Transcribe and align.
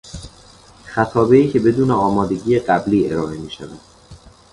خطابهای 0.85 1.49
که 1.51 1.59
بدون 1.59 1.91
آمادگی 1.91 2.59
قبلی 2.59 3.13
ارائه 3.13 3.37
میشود 3.37 3.79